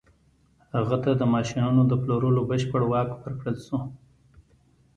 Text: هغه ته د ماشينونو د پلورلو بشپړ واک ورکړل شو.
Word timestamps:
هغه 0.75 0.97
ته 1.03 1.11
د 1.15 1.21
ماشينونو 1.33 1.81
د 1.87 1.93
پلورلو 2.01 2.41
بشپړ 2.49 2.81
واک 2.91 3.09
ورکړل 3.13 3.57
شو. 3.65 3.77